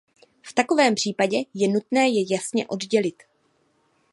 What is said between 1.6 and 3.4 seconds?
nutné je jasně oddělit.